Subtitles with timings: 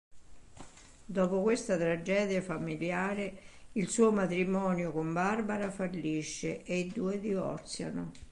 [1.05, 3.39] Dopo questa tragedia familiare,
[3.73, 8.11] il suo matrimonio con Barbara fallisce e i due divorziano.